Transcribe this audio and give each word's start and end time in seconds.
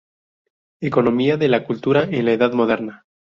Economía 0.81 1.37
de 1.37 1.47
la 1.47 1.63
Cultura 1.63 2.05
en 2.05 2.25
la 2.25 2.31
Edad 2.31 2.53
Moderna’’. 2.53 3.05